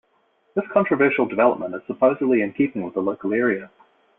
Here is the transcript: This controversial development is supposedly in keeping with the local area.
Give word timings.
This 0.55 0.65
controversial 0.73 1.27
development 1.27 1.75
is 1.75 1.81
supposedly 1.85 2.41
in 2.41 2.53
keeping 2.53 2.81
with 2.81 2.95
the 2.95 3.01
local 3.01 3.33
area. 3.33 3.69